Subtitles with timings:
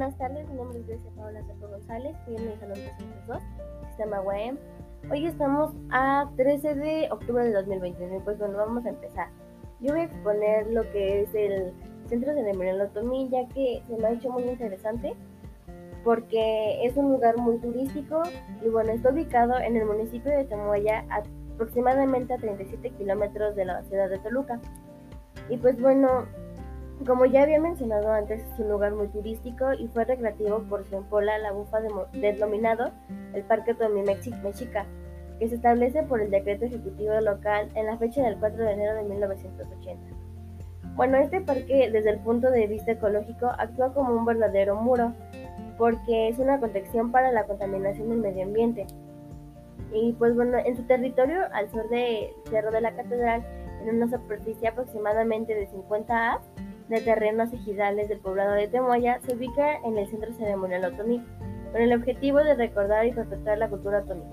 [0.00, 2.78] buenas tardes, mi nombre es Grecia Paola Soto González, estoy en el Salón
[3.26, 3.42] 302,
[3.88, 4.58] Sistema UAM.
[5.10, 9.28] Hoy estamos a 13 de octubre de 2021 pues bueno, vamos a empezar.
[9.80, 11.74] Yo voy a exponer lo que es el
[12.08, 15.12] Centro de Otomí, ya que se me ha hecho muy interesante
[16.02, 18.22] porque es un lugar muy turístico
[18.64, 23.82] y bueno, está ubicado en el municipio de Temoya, aproximadamente a 37 kilómetros de la
[23.82, 24.62] ciudad de Toluca.
[25.50, 26.24] Y pues bueno,
[27.06, 30.96] como ya había mencionado antes, es un lugar muy turístico y fue recreativo por su
[30.96, 31.78] empola la bufa
[32.12, 32.90] denominado
[33.32, 34.86] el Parque Tomí Mexica,
[35.38, 38.94] que se establece por el decreto ejecutivo local en la fecha del 4 de enero
[38.94, 40.02] de 1980.
[40.94, 45.12] Bueno, este parque desde el punto de vista ecológico actúa como un verdadero muro,
[45.78, 48.86] porque es una protección para la contaminación del medio ambiente.
[49.92, 53.42] Y pues bueno, en su territorio, al sur de Cerro de la Catedral,
[53.82, 56.40] en una superficie aproximadamente de 50 A,
[56.90, 61.24] de terrenos ejidales del poblado de Temoya se ubica en el Centro Ceremonial Otomí,
[61.70, 64.24] con el objetivo de recordar y perpetuar la cultura otomí.